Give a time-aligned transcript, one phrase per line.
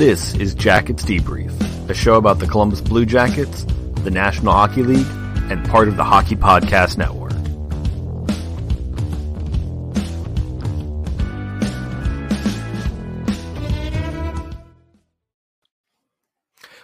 [0.00, 1.52] This is Jackets Debrief,
[1.90, 3.66] a show about the Columbus Blue Jackets,
[3.96, 5.06] the National Hockey League,
[5.50, 7.32] and part of the Hockey Podcast Network.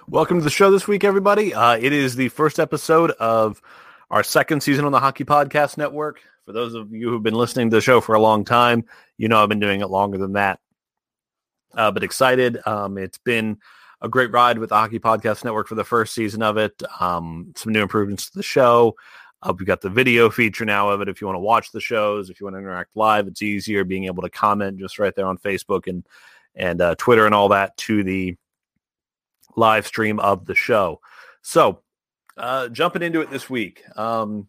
[0.07, 1.55] Welcome to the show this week, everybody.
[1.55, 3.62] Uh, it is the first episode of
[4.11, 6.21] our second season on the Hockey Podcast Network.
[6.45, 8.85] For those of you who've been listening to the show for a long time,
[9.17, 10.61] you know I've been doing it longer than that.
[11.77, 12.59] Uh, but excited.
[12.66, 13.59] Um, it's been
[14.01, 16.82] a great ride with the Hockey Podcast Network for the first season of it.
[17.01, 18.96] Um, some new improvements to the show.
[19.42, 21.09] Uh, we've got the video feature now of it.
[21.09, 23.84] If you want to watch the shows, if you want to interact live, it's easier
[23.84, 26.06] being able to comment just right there on Facebook and
[26.54, 28.34] and uh, Twitter and all that to the
[29.56, 31.01] live stream of the show.
[31.43, 31.80] So,
[32.38, 34.48] uh, jumping into it this week, um,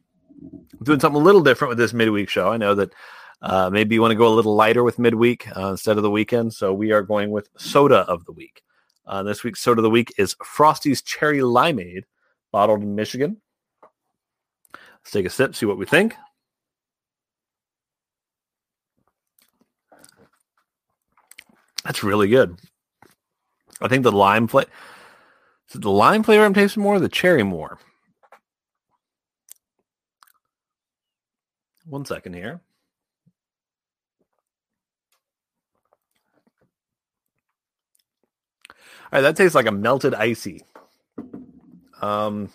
[0.81, 2.49] doing something a little different with this midweek show.
[2.49, 2.93] I know that
[3.41, 6.11] uh, maybe you want to go a little lighter with midweek uh, instead of the
[6.11, 6.53] weekend.
[6.53, 8.61] So, we are going with soda of the week.
[9.05, 12.03] Uh, this week's soda of the week is Frosty's Cherry Limeade,
[12.51, 13.41] bottled in Michigan.
[14.73, 16.15] Let's take a sip, see what we think.
[21.85, 22.59] That's really good.
[23.79, 24.69] I think the lime flavor.
[25.73, 27.79] The lime flavor I'm tasting more, or the cherry more?
[31.85, 32.59] One second here.
[38.69, 38.75] All
[39.11, 40.63] right, that tastes like a melted icy.
[42.01, 42.49] Um,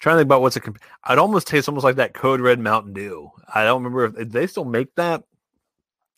[0.00, 0.60] trying to think about what's a.
[0.60, 3.30] Comp- I'd almost taste almost like that Code Red Mountain Dew.
[3.52, 5.24] I don't remember if, if they still make that.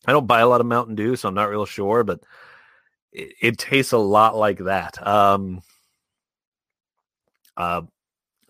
[0.05, 2.21] I don't buy a lot of Mountain Dew, so I'm not real sure, but
[3.11, 5.05] it, it tastes a lot like that.
[5.05, 5.61] Um,
[7.55, 7.83] uh,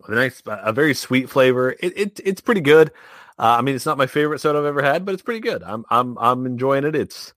[0.07, 1.71] a nice, a very sweet flavor.
[1.79, 2.91] It, it it's pretty good.
[3.39, 5.63] Uh, I mean, it's not my favorite soda I've ever had, but it's pretty good.
[5.63, 6.95] I'm I'm I'm enjoying it.
[6.95, 7.33] It's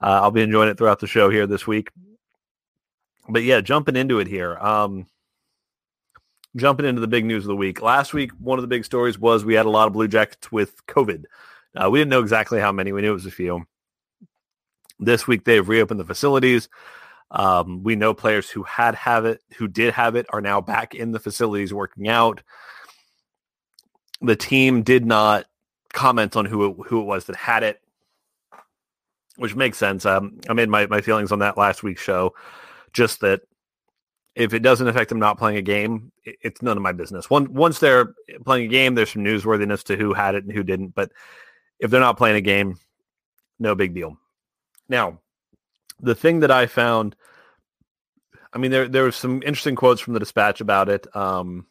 [0.00, 1.90] uh, I'll be enjoying it throughout the show here this week.
[3.28, 4.56] But yeah, jumping into it here.
[4.58, 5.06] Um,
[6.56, 7.82] jumping into the big news of the week.
[7.82, 10.52] Last week, one of the big stories was we had a lot of Blue Jackets
[10.52, 11.24] with COVID.
[11.74, 12.92] Uh, we didn't know exactly how many.
[12.92, 13.66] We knew it was a few.
[15.00, 16.68] This week, they've reopened the facilities.
[17.30, 20.94] Um, we know players who had have it, who did have it, are now back
[20.94, 22.42] in the facilities working out.
[24.20, 25.46] The team did not
[25.92, 27.80] comment on who it, who it was that had it
[29.36, 30.06] which makes sense.
[30.06, 32.34] Um, I made my, my feelings on that last week's show.
[32.92, 33.42] Just that
[34.34, 37.30] if it doesn't affect them not playing a game, it, it's none of my business.
[37.30, 40.62] One, once they're playing a game, there's some newsworthiness to who had it and who
[40.62, 40.94] didn't.
[40.94, 41.12] But
[41.78, 42.78] if they're not playing a game,
[43.58, 44.16] no big deal.
[44.88, 45.20] Now,
[46.00, 47.16] the thing that I found,
[48.52, 51.06] I mean, there there was some interesting quotes from the dispatch about it.
[51.16, 51.66] Um,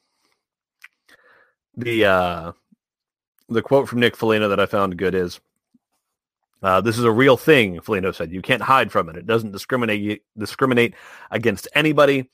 [1.75, 2.51] the uh,
[3.49, 5.39] the quote from Nick Foligno that I found good is
[6.63, 8.31] uh, this is a real thing, Foligno said.
[8.31, 9.17] You can't hide from it.
[9.17, 10.95] It doesn't discriminate discriminate
[11.29, 12.29] against anybody.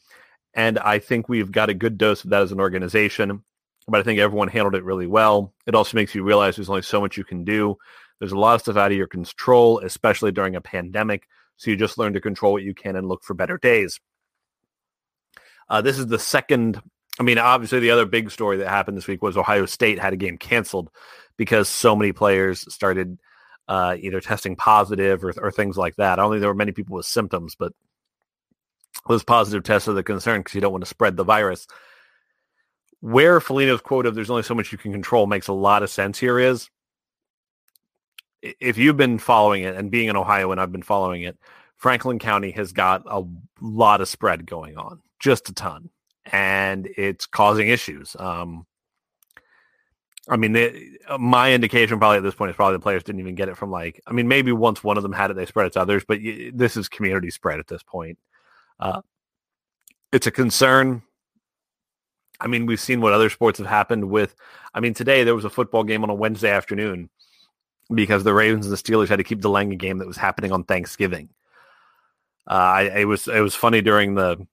[0.54, 3.44] And I think we've got a good dose of that as an organization.
[3.88, 5.54] But I think everyone handled it really well.
[5.66, 7.78] It also makes you realize there's only so much you can do.
[8.20, 11.28] There's a lot of stuff out of your control, especially during a pandemic.
[11.58, 14.00] So you just learn to control what you can and look for better days.
[15.68, 16.80] Uh, this is the second.
[17.20, 20.14] I mean, obviously, the other big story that happened this week was Ohio State had
[20.14, 20.90] a game canceled
[21.36, 23.18] because so many players started
[23.70, 26.18] uh, either testing positive or, or things like that.
[26.18, 27.72] I don't think there were many people with symptoms, but
[29.08, 31.68] those positive tests are the concern because you don't want to spread the virus.
[33.00, 35.92] Where Foligno's quote of "there's only so much you can control" makes a lot of
[35.92, 36.70] sense here is
[38.42, 41.38] if you've been following it and being in Ohio and I've been following it,
[41.78, 43.24] Franklin County has got a
[43.62, 45.90] lot of spread going on, just a ton,
[46.26, 48.16] and it's causing issues.
[48.18, 48.66] Um,
[50.30, 53.20] I mean, they, uh, my indication probably at this point is probably the players didn't
[53.20, 54.02] even get it from like.
[54.06, 56.20] I mean, maybe once one of them had it, they spread it to others, but
[56.24, 58.20] y- this is community spread at this point.
[58.80, 59.02] Uh,
[60.12, 61.02] it's a concern.
[62.40, 64.36] I mean, we've seen what other sports have happened with.
[64.74, 67.10] I mean, today there was a football game on a Wednesday afternoon
[67.94, 70.52] because the Ravens and the Steelers had to keep delaying a game that was happening
[70.52, 71.30] on Thanksgiving.
[72.48, 74.48] Uh, I, it was it was funny during the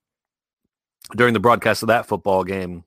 [1.14, 2.84] during the broadcast of that football game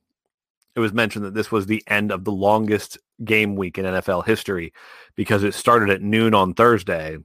[0.80, 4.26] it was mentioned that this was the end of the longest game week in NFL
[4.26, 4.74] history
[5.16, 7.18] because it started at noon on Thursday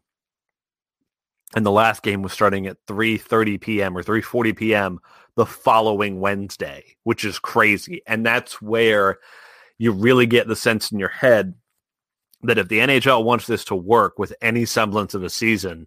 [1.55, 3.97] and the last game was starting at 3:30 p.m.
[3.97, 4.99] or 3:40 p.m.
[5.37, 8.03] the following Wednesday, which is crazy.
[8.09, 9.19] And that's where
[9.79, 11.55] you really get the sense in your head
[12.43, 15.87] that if the NHL wants this to work with any semblance of a season,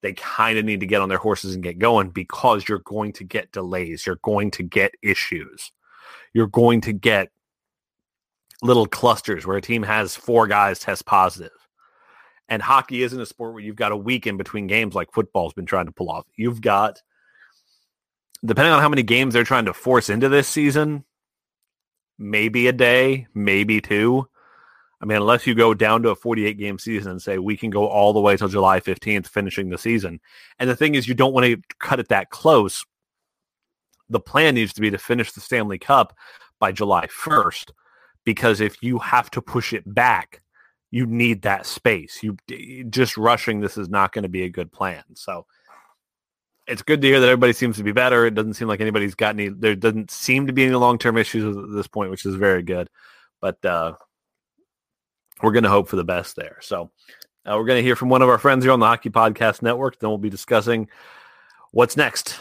[0.00, 3.12] they kind of need to get on their horses and get going because you're going
[3.12, 5.72] to get delays, you're going to get issues
[6.32, 7.28] you're going to get
[8.62, 11.50] little clusters where a team has four guys test positive
[12.48, 15.52] And hockey isn't a sport where you've got a week in between games like football's
[15.52, 16.26] been trying to pull off.
[16.36, 17.02] You've got,
[18.44, 21.04] depending on how many games they're trying to force into this season,
[22.18, 24.28] maybe a day, maybe two.
[25.00, 27.70] I mean, unless you go down to a 48 game season and say we can
[27.70, 30.20] go all the way till July 15th, finishing the season.
[30.60, 32.84] And the thing is, you don't want to cut it that close.
[34.08, 36.16] The plan needs to be to finish the Stanley Cup
[36.58, 37.70] by July 1st,
[38.24, 40.42] because if you have to push it back,
[40.90, 42.22] you need that space.
[42.22, 42.36] You
[42.90, 45.02] just rushing this is not going to be a good plan.
[45.14, 45.46] So
[46.66, 48.26] it's good to hear that everybody seems to be better.
[48.26, 49.48] It doesn't seem like anybody's got any.
[49.48, 52.62] There doesn't seem to be any long term issues at this point, which is very
[52.62, 52.88] good.
[53.40, 53.94] But uh,
[55.42, 56.58] we're going to hope for the best there.
[56.60, 56.90] So
[57.44, 59.62] uh, we're going to hear from one of our friends here on the Hockey Podcast
[59.62, 59.98] Network.
[59.98, 60.88] Then we'll be discussing
[61.72, 62.38] what's next.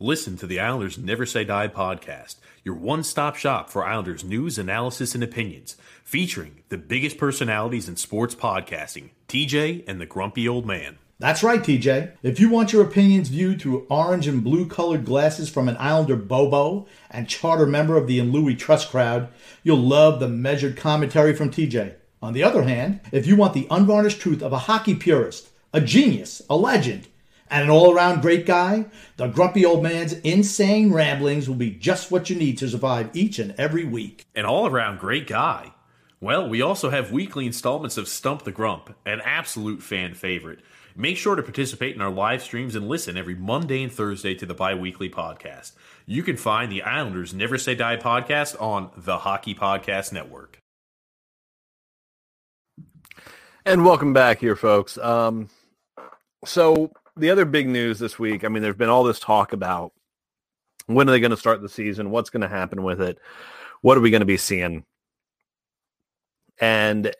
[0.00, 4.56] Listen to the Islanders Never Say Die podcast, your one stop shop for Islanders news,
[4.56, 10.64] analysis, and opinions, featuring the biggest personalities in sports podcasting, TJ and the Grumpy Old
[10.64, 10.98] Man.
[11.18, 12.12] That's right, TJ.
[12.22, 16.14] If you want your opinions viewed through orange and blue colored glasses from an Islander
[16.14, 19.28] Bobo and charter member of the Louis Trust crowd,
[19.64, 21.94] you'll love the measured commentary from TJ.
[22.22, 25.80] On the other hand, if you want the unvarnished truth of a hockey purist, a
[25.80, 27.08] genius, a legend,
[27.50, 28.86] and an all around great guy,
[29.16, 33.38] the grumpy old man's insane ramblings will be just what you need to survive each
[33.38, 34.26] and every week.
[34.34, 35.72] An all around great guy.
[36.20, 40.60] Well, we also have weekly installments of Stump the Grump, an absolute fan favorite.
[40.96, 44.44] Make sure to participate in our live streams and listen every Monday and Thursday to
[44.44, 45.72] the bi weekly podcast.
[46.06, 50.58] You can find the Islanders Never Say Die podcast on the Hockey Podcast Network.
[53.64, 54.98] And welcome back here, folks.
[54.98, 55.50] Um,
[56.44, 59.92] so the other big news this week, I mean, there's been all this talk about
[60.86, 62.10] when are they going to start the season?
[62.10, 63.18] What's going to happen with it?
[63.82, 64.84] What are we going to be seeing?
[66.60, 67.14] And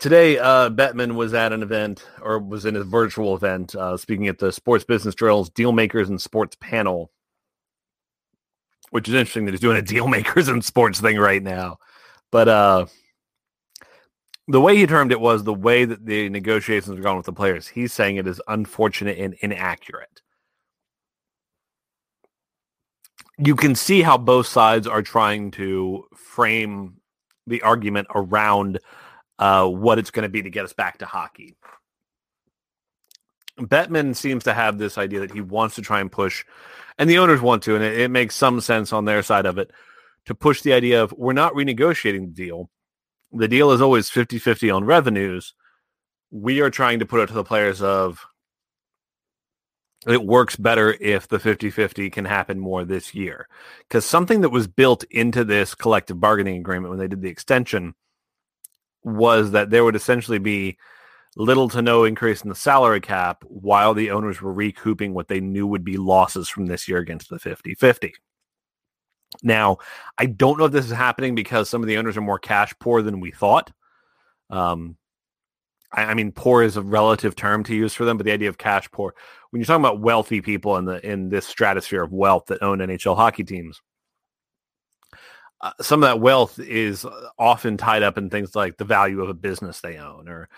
[0.00, 4.28] today, uh, Bettman was at an event or was in a virtual event uh, speaking
[4.28, 7.10] at the Sports Business Drills Deal Makers and Sports panel,
[8.90, 11.78] which is interesting that he's doing a Deal Makers and Sports thing right now.
[12.30, 12.86] But uh,
[14.48, 17.32] the way he termed it was the way that the negotiations are going with the
[17.32, 17.68] players.
[17.68, 20.22] He's saying it is unfortunate and inaccurate.
[23.36, 26.94] You can see how both sides are trying to frame
[27.46, 28.80] the argument around
[29.38, 31.54] uh, what it's going to be to get us back to hockey.
[33.60, 36.44] Bettman seems to have this idea that he wants to try and push,
[36.96, 39.58] and the owners want to, and it, it makes some sense on their side of
[39.58, 39.70] it,
[40.24, 42.70] to push the idea of we're not renegotiating the deal
[43.32, 45.54] the deal is always 50-50 on revenues.
[46.30, 48.26] We are trying to put it to the players of
[50.06, 53.48] it works better if the 50-50 can happen more this year.
[53.88, 57.94] Because something that was built into this collective bargaining agreement when they did the extension
[59.02, 60.78] was that there would essentially be
[61.36, 65.40] little to no increase in the salary cap while the owners were recouping what they
[65.40, 68.12] knew would be losses from this year against the 50-50.
[69.42, 69.78] Now,
[70.16, 72.74] I don't know if this is happening because some of the owners are more cash
[72.80, 73.70] poor than we thought.
[74.50, 74.96] Um,
[75.92, 78.48] I, I, mean, poor is a relative term to use for them, but the idea
[78.48, 79.14] of cash poor,
[79.50, 82.78] when you're talking about wealthy people in the in this stratosphere of wealth that own
[82.78, 83.80] NHL hockey teams,
[85.60, 87.06] uh, some of that wealth is
[87.38, 90.48] often tied up in things like the value of a business they own, or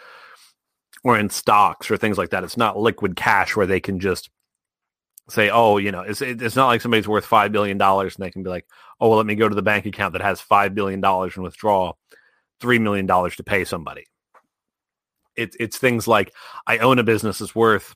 [1.04, 2.44] or in stocks or things like that.
[2.44, 4.30] It's not liquid cash where they can just
[5.32, 8.30] say, oh, you know, it's it's not like somebody's worth five billion dollars and they
[8.30, 8.66] can be like,
[9.00, 11.44] oh, well, let me go to the bank account that has five billion dollars and
[11.44, 11.92] withdraw
[12.60, 14.04] three million dollars to pay somebody.
[15.36, 16.32] It's it's things like
[16.66, 17.94] I own a business that's worth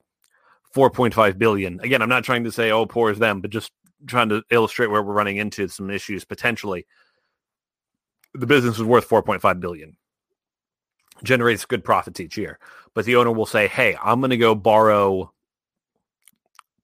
[0.73, 1.81] four point five billion.
[1.81, 3.73] Again, I'm not trying to say oh poor is them, but just
[4.07, 6.87] trying to illustrate where we're running into some issues potentially.
[8.35, 9.97] The business is worth 4.5 billion,
[11.23, 12.59] generates good profits each year,
[12.93, 15.33] but the owner will say, "Hey, I'm going to go borrow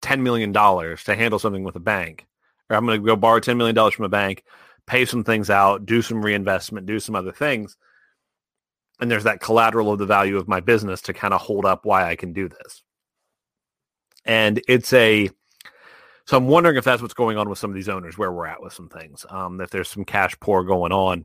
[0.02, 2.26] $10 million to handle something with a bank,
[2.68, 4.44] or I'm going to go borrow $10 million from a bank,
[4.86, 7.76] pay some things out, do some reinvestment, do some other things.
[9.00, 11.84] And there's that collateral of the value of my business to kind of hold up
[11.84, 12.82] why I can do this.
[14.24, 15.30] And it's a,
[16.26, 18.46] so I'm wondering if that's what's going on with some of these owners, where we're
[18.46, 21.24] at with some things, um, if there's some cash poor going on.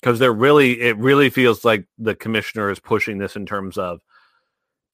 [0.00, 4.00] Because they're really, it really feels like the commissioner is pushing this in terms of,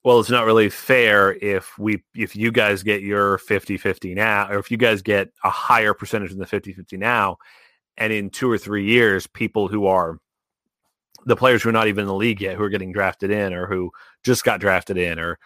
[0.05, 4.59] well, it's not really fair if we if you guys get your 50-50 now, or
[4.59, 7.37] if you guys get a higher percentage than the 50-50 now,
[7.97, 10.19] and in two or three years, people who are
[11.27, 13.53] the players who are not even in the league yet, who are getting drafted in,
[13.53, 13.91] or who
[14.23, 15.39] just got drafted in, or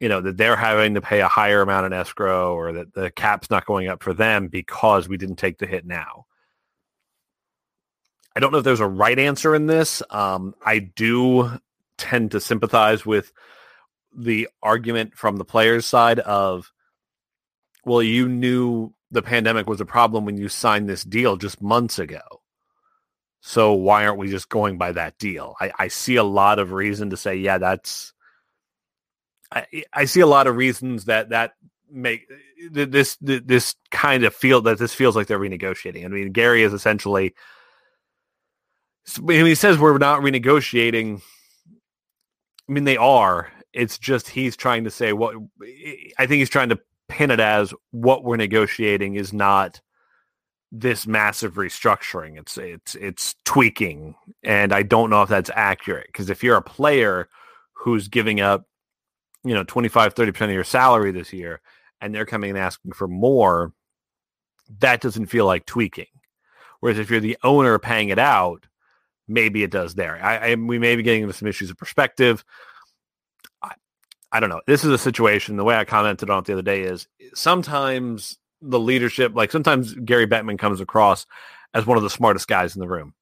[0.00, 3.10] you know that they're having to pay a higher amount in escrow, or that the
[3.12, 6.26] cap's not going up for them because we didn't take the hit now.
[8.34, 10.02] I don't know if there's a right answer in this.
[10.10, 11.58] Um, I do
[11.98, 13.32] tend to sympathize with
[14.16, 16.72] the argument from the players' side of,
[17.84, 21.98] well, you knew the pandemic was a problem when you signed this deal just months
[21.98, 22.20] ago.
[23.40, 25.54] So why aren't we just going by that deal?
[25.60, 28.12] I, I see a lot of reason to say, yeah, that's.
[29.50, 31.52] I, I see a lot of reasons that that
[31.90, 32.26] make
[32.70, 36.04] this this kind of feel that this feels like they're renegotiating.
[36.04, 37.34] I mean, Gary is essentially
[39.20, 41.22] when he says we're not renegotiating.
[42.68, 43.50] I mean, they are.
[43.72, 45.34] It's just he's trying to say what
[46.18, 49.80] I think he's trying to pin it as what we're negotiating is not
[50.70, 52.38] this massive restructuring.
[52.38, 56.62] It's it's it's tweaking, and I don't know if that's accurate because if you're a
[56.62, 57.28] player
[57.72, 58.66] who's giving up,
[59.44, 61.60] you know, 25, 30 percent of your salary this year,
[62.00, 63.72] and they're coming and asking for more,
[64.80, 66.06] that doesn't feel like tweaking.
[66.80, 68.66] Whereas if you're the owner paying it out,
[69.28, 70.18] maybe it does there.
[70.22, 72.44] I, I we may be getting into some issues of perspective.
[73.62, 73.72] I,
[74.32, 74.62] I don't know.
[74.66, 75.56] This is a situation.
[75.56, 79.52] The way I commented on it the other day is eh, sometimes the leadership, like
[79.52, 81.26] sometimes Gary Bettman comes across
[81.74, 83.14] as one of the smartest guys in the room.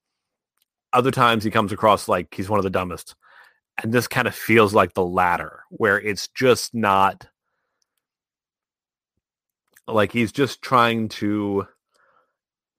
[0.92, 3.14] Other times he comes across like he's one of the dumbest.
[3.82, 7.26] And this kind of feels like the latter, where it's just not
[9.86, 11.66] like he's just trying to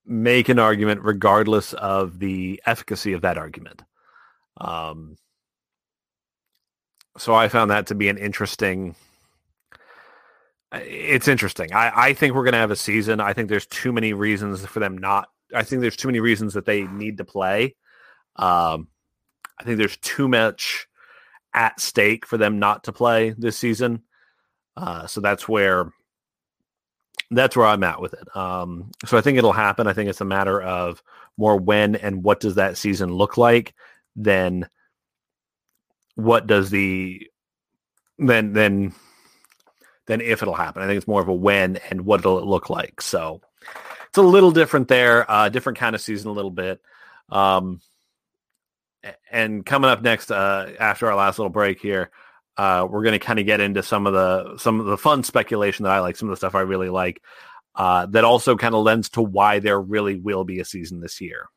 [0.07, 3.83] make an argument regardless of the efficacy of that argument.
[4.59, 5.17] Um,
[7.17, 8.95] so I found that to be an interesting
[10.71, 11.73] it's interesting.
[11.73, 13.21] I, I think we're going to have a season.
[13.21, 15.29] I think there's too many reasons for them not.
[15.55, 17.75] I think there's too many reasons that they need to play.
[18.35, 18.89] Um,
[19.59, 20.87] I think there's too much
[21.53, 24.03] at stake for them not to play this season.
[24.75, 25.91] Uh, so that's where
[27.31, 28.35] that's where I'm at with it.
[28.35, 29.87] Um, so I think it'll happen.
[29.87, 31.01] I think it's a matter of
[31.37, 33.73] more when and what does that season look like
[34.15, 34.67] than
[36.15, 37.29] what does the
[38.17, 38.93] then then
[40.07, 40.81] then if it'll happen.
[40.81, 43.01] I think it's more of a when and what it'll look like.
[43.01, 43.41] So
[44.07, 46.81] it's a little different there, uh, different kind of season a little bit.
[47.29, 47.81] Um,
[49.31, 52.09] and coming up next, uh, after our last little break here,
[52.57, 55.23] uh, we're going to kind of get into some of the some of the fun
[55.23, 57.21] speculation that I like, some of the stuff I really like.
[57.75, 61.21] Uh, that also kind of lends to why there really will be a season this
[61.21, 61.47] year.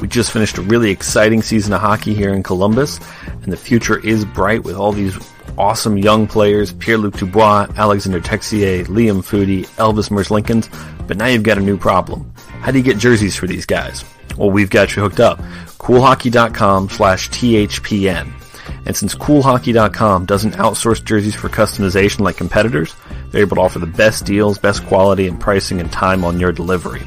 [0.00, 2.98] We just finished a really exciting season of hockey here in Columbus,
[3.42, 5.16] and the future is bright with all these
[5.58, 10.68] awesome young players, Pierre-Luc Dubois, Alexander Texier, Liam Foudy, Elvis Merzlikins,
[11.06, 12.32] but now you've got a new problem.
[12.34, 14.04] How do you get jerseys for these guys?
[14.36, 15.38] Well, we've got you hooked up.
[15.78, 18.41] CoolHockey.com slash THPN.
[18.84, 22.94] And since CoolHockey.com doesn't outsource jerseys for customization like competitors,
[23.30, 26.52] they're able to offer the best deals, best quality, and pricing and time on your
[26.52, 27.02] delivery.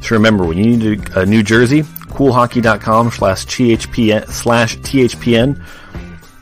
[0.00, 5.64] So remember, when you need a new jersey, CoolHockey.com slash THPN slash THPN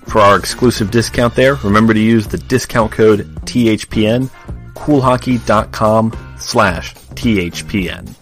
[0.08, 4.30] for our exclusive discount there, remember to use the discount code THPN,
[4.74, 8.14] coolhockey.com slash THPN.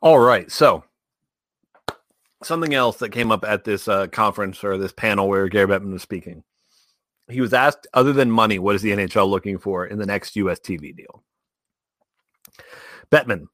[0.00, 0.84] All right, so
[2.42, 5.92] something else that came up at this uh, conference or this panel where Gary Bettman
[5.92, 6.44] was speaking.
[7.28, 10.36] He was asked, other than money, what is the NHL looking for in the next
[10.36, 11.22] US TV deal?
[13.10, 13.46] Bettman,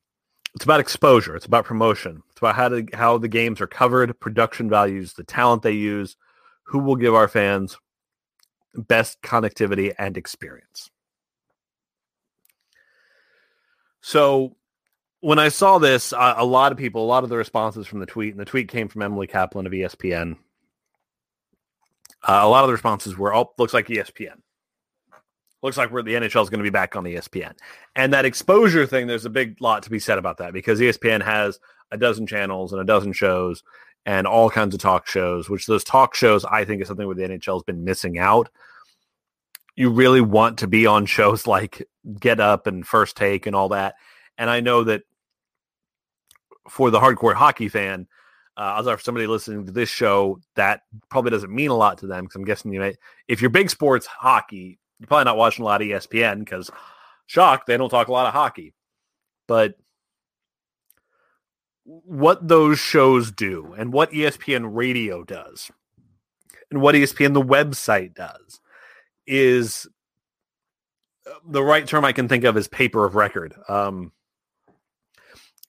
[0.54, 1.34] it's about exposure.
[1.34, 2.22] It's about promotion.
[2.30, 6.16] It's about how to, how the games are covered, production values, the talent they use,
[6.64, 7.76] who will give our fans
[8.74, 10.90] best connectivity and experience.
[14.00, 14.56] So
[15.24, 18.00] when I saw this, uh, a lot of people, a lot of the responses from
[18.00, 20.36] the tweet, and the tweet came from Emily Kaplan of ESPN.
[22.22, 24.42] Uh, a lot of the responses were, "Oh, looks like ESPN."
[25.62, 27.54] looks like we're the NHL is going to be back on ESPN.
[27.96, 31.24] And that exposure thing, there's a big lot to be said about that because ESPN
[31.24, 31.58] has
[31.90, 33.62] a dozen channels and a dozen shows
[34.04, 37.16] and all kinds of talk shows, which those talk shows I think is something where
[37.16, 38.50] the NHL has been missing out.
[39.74, 41.88] You really want to be on shows like
[42.20, 43.94] Get Up and First Take and all that.
[44.36, 45.04] And I know that
[46.68, 48.06] for the hardcore hockey fan,
[48.56, 52.06] uh, as for somebody listening to this show, that probably doesn't mean a lot to
[52.06, 52.92] them because I'm guessing you know
[53.28, 56.70] if you're big sports hockey, you're probably not watching a lot of ESPN because,
[57.26, 58.74] shock, they don't talk a lot of hockey.
[59.46, 59.74] But
[61.84, 65.70] what those shows do and what ESPN radio does
[66.70, 68.60] and what ESPN the website does
[69.26, 69.86] is
[71.26, 73.54] uh, the right term I can think of is paper of record.
[73.68, 74.12] Um,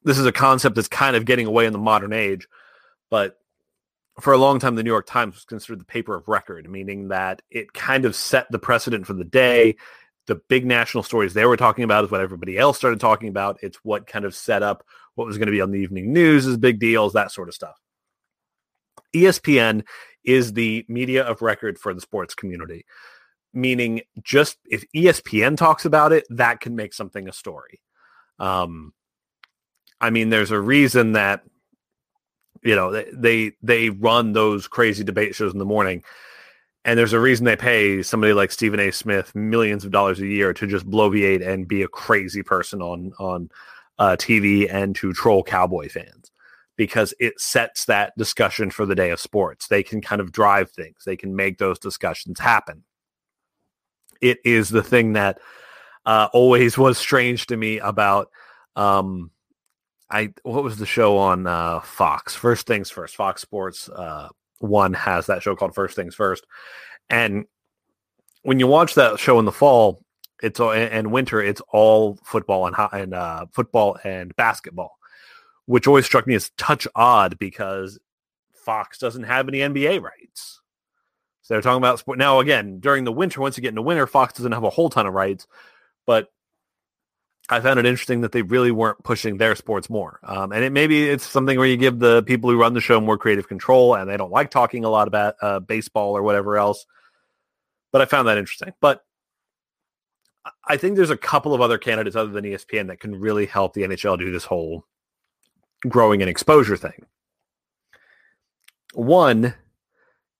[0.05, 2.47] this is a concept that's kind of getting away in the modern age,
[3.09, 3.37] but
[4.19, 7.09] for a long time, the New York Times was considered the paper of record, meaning
[7.09, 9.75] that it kind of set the precedent for the day.
[10.27, 13.59] the big national stories they were talking about is what everybody else started talking about.
[13.61, 14.83] It's what kind of set up
[15.13, 17.53] what was going to be on the evening news as big deals, that sort of
[17.53, 17.79] stuff.
[19.13, 19.83] ESPN
[20.23, 22.85] is the media of record for the sports community,
[23.53, 27.79] meaning just if ESPN talks about it, that can make something a story.
[28.39, 28.93] Um,
[30.01, 31.43] I mean, there's a reason that
[32.63, 36.03] you know they, they run those crazy debate shows in the morning
[36.85, 38.91] and there's a reason they pay somebody like Stephen A.
[38.91, 43.11] Smith millions of dollars a year to just bloviate and be a crazy person on
[43.19, 43.49] on
[43.97, 46.31] uh, TV and to troll Cowboy fans
[46.77, 49.67] because it sets that discussion for the day of sports.
[49.67, 50.97] They can kind of drive things.
[51.05, 52.83] They can make those discussions happen.
[54.21, 55.39] It is the thing that
[56.05, 58.29] uh, always was strange to me about
[58.75, 59.31] um,
[60.09, 62.35] I what was the show on uh, Fox?
[62.35, 63.89] First things first, Fox Sports.
[63.89, 66.45] Uh, one has that show called First Things First,
[67.09, 67.45] and
[68.43, 69.99] when you watch that show in the fall,
[70.41, 74.97] it's all and winter, it's all football and and uh, football and basketball,
[75.65, 77.97] which always struck me as touch odd because
[78.53, 80.61] Fox doesn't have any NBA rights.
[81.41, 82.39] So they're talking about sport now.
[82.39, 85.05] Again, during the winter, once you get into winter, Fox doesn't have a whole ton
[85.07, 85.47] of rights,
[86.05, 86.29] but
[87.49, 90.19] I found it interesting that they really weren't pushing their sports more.
[90.23, 92.99] Um, and it maybe it's something where you give the people who run the show
[92.99, 96.57] more creative control, and they don't like talking a lot about uh, baseball or whatever
[96.57, 96.85] else.
[97.91, 98.73] But I found that interesting.
[98.81, 99.03] But
[100.67, 103.73] I think there's a couple of other candidates other than ESPN that can really help
[103.73, 104.85] the NHL do this whole
[105.87, 107.05] growing and exposure thing.
[108.93, 109.53] One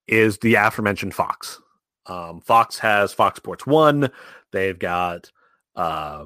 [0.07, 1.62] is the aforementioned Fox.
[2.07, 4.09] Um, Fox has Fox Sports One.
[4.51, 5.31] They've got
[5.75, 6.25] uh,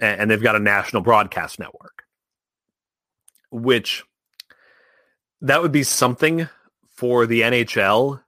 [0.00, 2.04] and they've got a national broadcast network,
[3.50, 4.02] which
[5.42, 6.48] that would be something
[6.88, 8.22] for the NHL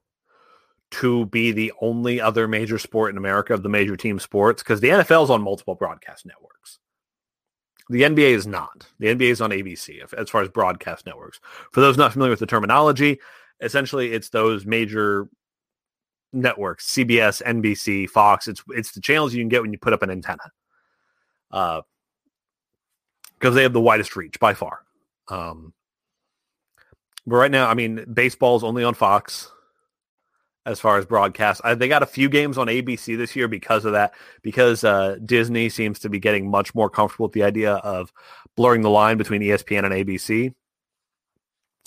[0.91, 4.81] to be the only other major sport in America of the major team sports because
[4.81, 6.79] the NFL is on multiple broadcast networks.
[7.88, 8.87] The NBA is not.
[8.99, 11.41] The NBA is on ABC as far as broadcast networks.
[11.73, 13.19] For those not familiar with the terminology,
[13.61, 15.29] essentially it's those major
[16.33, 18.47] networks: CBS, NBC, Fox.
[18.47, 20.50] It's it's the channels you can get when you put up an antenna
[21.52, 21.84] because
[23.43, 24.80] uh, they have the widest reach by far.
[25.28, 25.73] Um,
[27.26, 29.52] but right now, I mean, baseball is only on Fox
[30.65, 31.60] as far as broadcast.
[31.65, 35.17] I, they got a few games on ABC this year because of that, because uh,
[35.25, 38.12] Disney seems to be getting much more comfortable with the idea of
[38.56, 40.54] blurring the line between ESPN and ABC.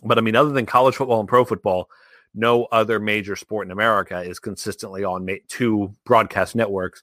[0.04, 1.90] But I mean, other than college football and pro football,
[2.34, 7.02] no other major sport in America is consistently on two broadcast networks.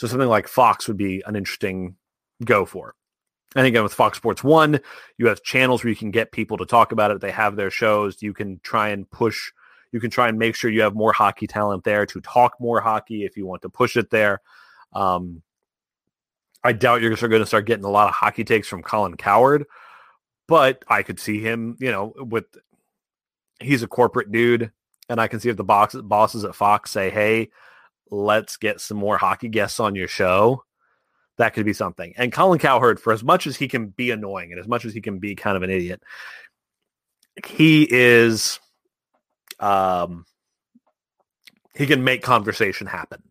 [0.00, 1.94] So something like Fox would be an interesting
[2.46, 2.94] go for.
[3.54, 4.80] And again, with Fox Sports One,
[5.18, 7.20] you have channels where you can get people to talk about it.
[7.20, 8.22] They have their shows.
[8.22, 9.52] You can try and push,
[9.92, 12.80] you can try and make sure you have more hockey talent there to talk more
[12.80, 14.40] hockey if you want to push it there.
[14.94, 15.42] Um,
[16.64, 19.66] I doubt you're going to start getting a lot of hockey takes from Colin Cowherd,
[20.48, 22.46] but I could see him, you know, with
[23.60, 24.72] he's a corporate dude,
[25.10, 27.50] and I can see if the bosses at Fox say, hey,
[28.10, 30.64] let's get some more hockey guests on your show
[31.40, 32.12] that could be something.
[32.18, 34.92] And Colin Cowherd, for as much as he can be annoying and as much as
[34.92, 36.02] he can be kind of an idiot,
[37.46, 38.60] he is
[39.58, 40.26] um
[41.74, 43.22] he can make conversation happen.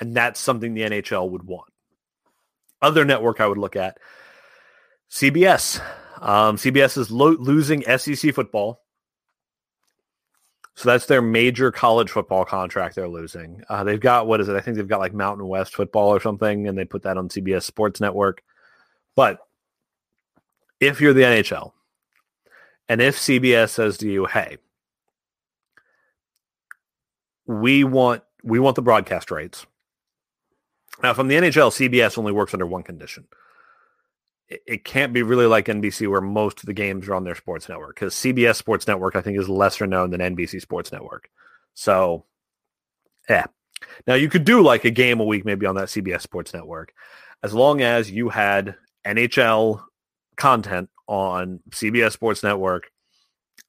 [0.00, 1.70] And that's something the NHL would want.
[2.80, 3.98] Other network I would look at
[5.10, 5.80] CBS.
[6.20, 8.80] Um, CBS is lo- losing SEC football.
[10.76, 13.62] So that's their major college football contract they're losing.
[13.68, 14.56] Uh, they've got what is it?
[14.56, 17.28] I think they've got like Mountain West football or something, and they put that on
[17.28, 18.42] CBS Sports Network.
[19.14, 19.38] But
[20.80, 21.72] if you're the NHL,
[22.88, 24.58] and if CBS says to you, "Hey,
[27.46, 29.66] we want we want the broadcast rights,"
[31.04, 33.28] now from the NHL, CBS only works under one condition
[34.66, 37.68] it can't be really like NBC where most of the games are on their sports
[37.68, 41.28] network because CBS Sports Network I think is lesser known than NBC Sports Network.
[41.74, 42.24] So,
[43.28, 43.46] yeah.
[44.06, 46.92] Now you could do like a game a week maybe on that CBS Sports Network,
[47.42, 49.82] as long as you had NHL
[50.36, 52.90] content on CBS Sports Network,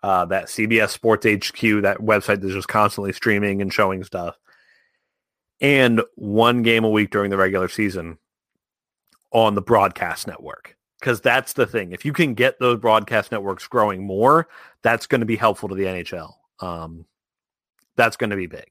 [0.03, 4.37] uh, that CBS Sports HQ, that website that's just constantly streaming and showing stuff,
[5.59, 8.17] and one game a week during the regular season
[9.31, 10.74] on the broadcast network
[11.05, 11.91] because that's the thing.
[11.91, 14.47] If you can get those broadcast networks growing more,
[14.81, 16.33] that's going to be helpful to the NHL.
[16.59, 17.05] Um,
[17.95, 18.65] that's going to be big.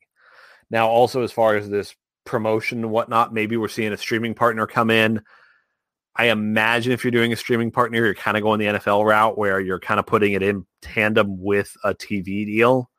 [0.69, 1.95] Now, also as far as this
[2.25, 5.23] promotion and whatnot, maybe we're seeing a streaming partner come in.
[6.17, 9.39] I imagine if you're doing a streaming partner, you're kind of going the NFL route
[9.39, 12.91] where you're kind of putting it in tandem with a TV deal.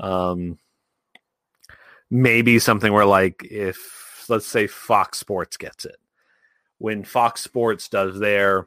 [0.00, 0.56] Um,
[2.10, 5.96] maybe something where like if let's say Fox Sports gets it.
[6.84, 8.66] When Fox Sports does their,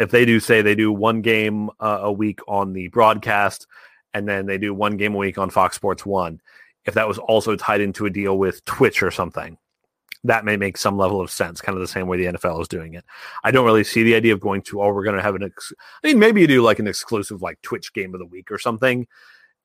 [0.00, 3.66] if they do say they do one game uh, a week on the broadcast,
[4.14, 6.40] and then they do one game a week on Fox Sports One,
[6.86, 9.58] if that was also tied into a deal with Twitch or something,
[10.24, 12.68] that may make some level of sense, kind of the same way the NFL is
[12.68, 13.04] doing it.
[13.44, 15.42] I don't really see the idea of going to, oh, we're going to have an,
[15.42, 18.50] ex- I mean, maybe you do like an exclusive like Twitch game of the week
[18.50, 19.06] or something.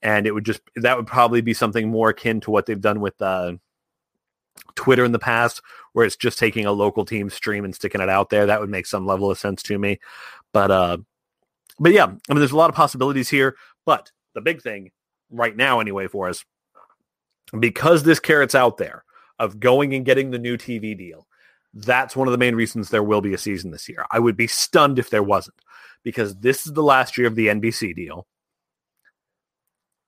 [0.02, 3.00] And it would just, that would probably be something more akin to what they've done
[3.00, 3.54] with uh,
[4.76, 5.62] Twitter in the past,
[5.94, 8.46] where it's just taking a local team stream and sticking it out there.
[8.46, 10.00] That would make some level of sense to me.
[10.54, 10.98] But, uh,
[11.80, 13.56] but yeah, I mean, there's a lot of possibilities here.
[13.86, 14.92] But the big thing
[15.30, 16.44] right now, anyway, for us,
[17.58, 19.04] because this carrot's out there,
[19.40, 21.28] of going and getting the new TV deal.
[21.74, 24.06] That's one of the main reasons there will be a season this year.
[24.10, 25.58] I would be stunned if there wasn't
[26.04, 28.26] because this is the last year of the NBC deal.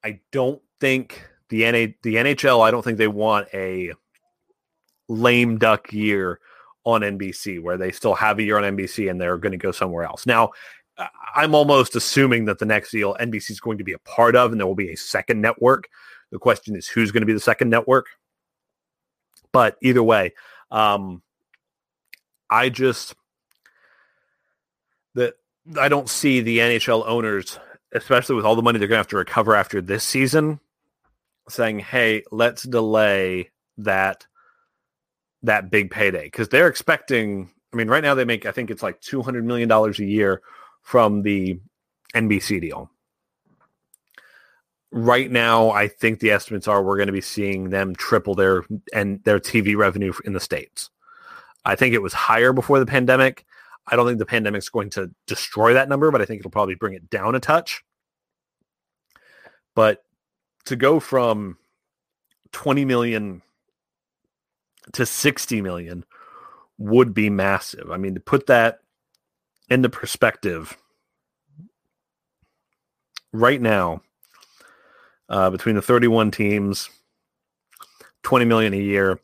[0.03, 3.91] I don't think the NA, the NHL, I don't think they want a
[5.09, 6.39] lame duck year
[6.85, 9.71] on NBC where they still have a year on NBC and they're going to go
[9.71, 10.25] somewhere else.
[10.25, 10.51] Now,
[11.35, 14.51] I'm almost assuming that the next deal NBC is going to be a part of
[14.51, 15.89] and there will be a second network.
[16.31, 18.07] The question is who's going to be the second network?
[19.51, 20.33] But either way,
[20.71, 21.21] um,
[22.49, 23.15] I just
[25.15, 25.35] that
[25.79, 27.59] I don't see the NHL owners,
[27.93, 30.59] especially with all the money they're going to have to recover after this season,
[31.47, 34.27] saying, "Hey, let's delay that
[35.43, 37.51] that big payday," because they're expecting.
[37.71, 40.05] I mean, right now they make I think it's like two hundred million dollars a
[40.05, 40.41] year
[40.81, 41.59] from the
[42.15, 42.89] NBC deal
[44.91, 48.63] right now, I think the estimates are we're going to be seeing them triple their
[48.93, 50.89] and their TV revenue in the states.
[51.65, 53.45] I think it was higher before the pandemic.
[53.87, 56.51] I don't think the pandemic is going to destroy that number, but I think it'll
[56.51, 57.83] probably bring it down a touch.
[59.75, 60.03] But
[60.65, 61.57] to go from
[62.51, 63.41] 20 million
[64.93, 66.05] to 60 million
[66.77, 67.91] would be massive.
[67.91, 68.79] I mean, to put that
[69.69, 70.77] into perspective,
[73.31, 74.01] right now,
[75.27, 76.89] uh, between the 31 teams,
[78.23, 79.19] 20 million a year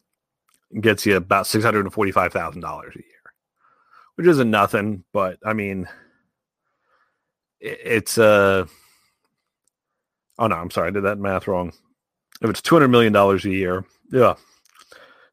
[0.79, 3.03] gets you about $645,000 a year,
[4.15, 5.87] which isn't nothing, but I mean,
[7.59, 8.65] it's uh
[10.37, 11.73] oh no, I'm sorry, I did that math wrong.
[12.41, 14.35] If it's $200 million a year, yeah,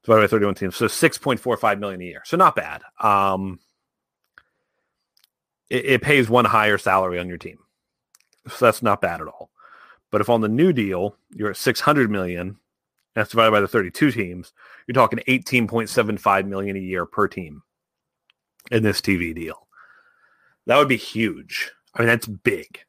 [0.05, 2.23] divided by 31 teams, so 6.45 million a year.
[2.25, 2.83] So not bad.
[3.01, 3.61] Um,
[5.71, 7.59] it, it pays one higher salary on your team.
[8.49, 9.51] So that's not bad at all.
[10.11, 12.59] But if on the new deal you're at 600 million,
[13.15, 14.53] that's divided by the 32 teams,
[14.87, 17.63] you're talking 18.75 million a year per team
[18.71, 19.67] in this TV deal.
[20.67, 21.71] That would be huge.
[21.95, 22.81] I mean, that's big.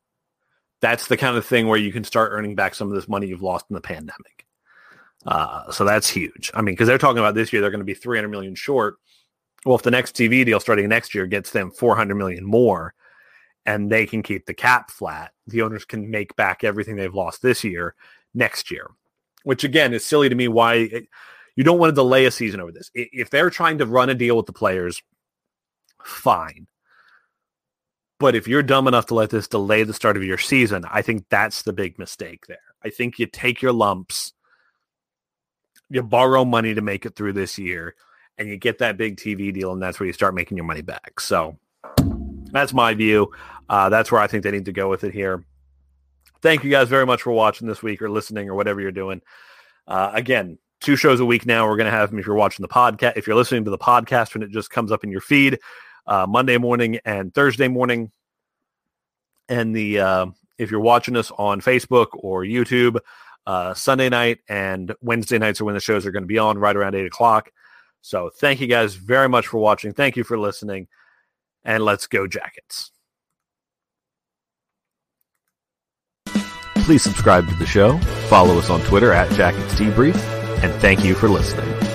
[0.82, 3.28] That's the kind of thing where you can start earning back some of this money
[3.28, 4.46] you've lost in the pandemic.
[5.26, 6.52] Uh, so that's huge.
[6.54, 8.96] I mean, because they're talking about this year, they're going to be 300 million short.
[9.66, 12.94] Well, if the next TV deal starting next year gets them 400 million more,
[13.66, 17.42] and they can keep the cap flat, the owners can make back everything they've lost
[17.42, 17.96] this year
[18.34, 18.90] next year,
[19.44, 20.48] which again is silly to me.
[20.48, 21.08] Why it,
[21.56, 22.92] you don't want to delay a season over this?
[22.94, 25.02] If they're trying to run a deal with the players,
[26.04, 26.68] fine.
[28.20, 31.02] But if you're dumb enough to let this delay the start of your season, I
[31.02, 32.58] think that's the big mistake there.
[32.84, 34.34] I think you take your lumps,
[35.94, 37.96] you borrow money to make it through this year,
[38.38, 40.82] and you get that big TV deal, and that's where you start making your money
[40.82, 41.20] back.
[41.20, 41.58] So
[42.52, 43.32] that's my view.
[43.70, 45.46] Uh, that's where I think they need to go with it here.
[46.42, 49.22] Thank you guys very much for watching this week or listening or whatever you're doing.
[49.88, 51.68] Uh, again, two shows a week now.
[51.68, 53.78] We're going to have them if you're watching the podcast, if you're listening to the
[53.78, 55.60] podcast when it just comes up in your feed,
[56.08, 58.12] uh, Monday morning and Thursday morning.
[59.48, 60.26] And the uh,
[60.58, 63.00] if you're watching us on Facebook or YouTube,
[63.46, 66.58] uh, Sunday night and Wednesday nights are when the shows are going to be on
[66.58, 67.52] right around eight o'clock.
[68.02, 69.94] So thank you guys very much for watching.
[69.94, 70.88] Thank you for listening
[71.64, 72.92] and let's go Jackets.
[76.84, 80.18] Please subscribe to the show, follow us on Twitter at Jackets Debrief,
[80.62, 81.93] and thank you for listening.